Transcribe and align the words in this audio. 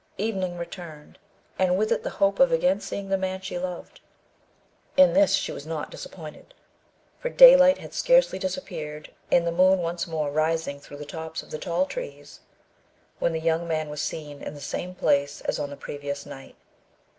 Evening 0.17 0.57
returned, 0.57 1.19
and 1.59 1.77
with 1.77 1.91
it 1.91 2.01
the 2.01 2.09
hope 2.17 2.39
of 2.39 2.51
again 2.51 2.81
seeing 2.81 3.09
the 3.09 3.19
man 3.19 3.39
she 3.39 3.59
loved. 3.59 4.01
In 4.97 5.13
this 5.13 5.35
she 5.35 5.51
was 5.51 5.67
not 5.67 5.91
disappointed; 5.91 6.55
for 7.19 7.29
daylight 7.29 7.77
had 7.77 7.93
scarcely 7.93 8.39
disappeared, 8.39 9.11
and 9.31 9.45
the 9.45 9.51
moon 9.51 9.77
once 9.77 10.07
more 10.07 10.31
rising 10.31 10.79
through 10.79 10.97
the 10.97 11.05
tops 11.05 11.43
of 11.43 11.51
the 11.51 11.59
tall 11.59 11.85
trees, 11.85 12.39
when 13.19 13.31
the 13.33 13.39
young 13.39 13.67
man 13.67 13.91
was 13.91 14.01
seen 14.01 14.41
in 14.41 14.55
the 14.55 14.59
same 14.59 14.95
place 14.95 15.41
as 15.41 15.59
on 15.59 15.69
the 15.69 15.77
previous 15.77 16.25
night. 16.25 16.55